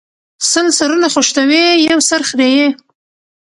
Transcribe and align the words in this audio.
سل 0.51 0.67
سرونه 0.79 1.07
خشتوي، 1.13 1.65
يو 1.87 1.99
سر 2.09 2.21
خريي 2.29 2.67